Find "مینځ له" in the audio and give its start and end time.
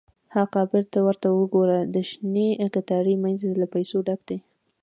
3.23-3.67